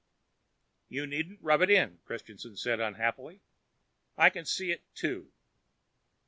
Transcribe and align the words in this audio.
"You 0.89 1.05
needn't 1.05 1.43
rub 1.43 1.61
it 1.61 1.69
in," 1.69 1.99
Christianson 2.05 2.57
said 2.57 2.79
unhappily. 2.79 3.39
"I 4.17 4.31
can 4.31 4.45
see 4.45 4.71
it, 4.71 4.81
too." 4.95 5.31